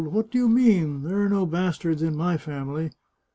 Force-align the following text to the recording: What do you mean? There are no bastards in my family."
What 0.03 0.31
do 0.31 0.39
you 0.39 0.49
mean? 0.49 1.03
There 1.03 1.19
are 1.21 1.29
no 1.29 1.45
bastards 1.45 2.01
in 2.01 2.15
my 2.15 2.35
family." 2.35 2.89